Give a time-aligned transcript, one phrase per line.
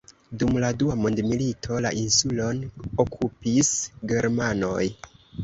[0.43, 2.63] Dum la dua mondmilito, la insulon
[3.05, 3.71] okupis
[4.15, 4.83] germanoj.